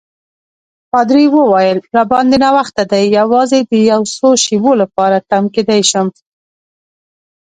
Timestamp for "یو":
3.91-4.01